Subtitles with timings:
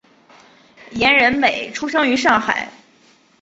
[0.93, 2.67] 严仁美出生于上海。